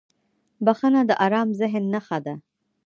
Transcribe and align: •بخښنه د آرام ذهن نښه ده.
•بخښنه 0.65 1.01
د 1.09 1.11
آرام 1.25 1.47
ذهن 1.59 1.83
نښه 1.93 2.17
ده. 2.25 2.33